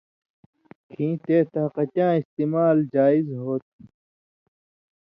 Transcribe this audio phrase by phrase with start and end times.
[0.91, 3.77] کھیں تے طاقتیاں استعمال جائز ہو تُھو۔